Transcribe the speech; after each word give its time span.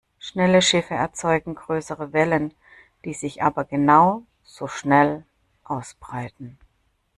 Schnelle 0.17 0.63
Schiffe 0.63 0.95
erzeugen 0.95 1.53
größere 1.53 2.11
Wellen, 2.11 2.55
die 3.05 3.13
sich 3.13 3.43
aber 3.43 3.65
genau 3.65 4.23
so 4.41 4.65
schnell 4.67 5.25
ausbreiten. 5.63 6.57